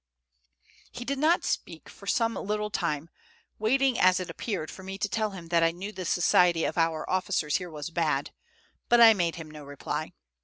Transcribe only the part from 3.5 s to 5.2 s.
waiting, as it appeared, for me to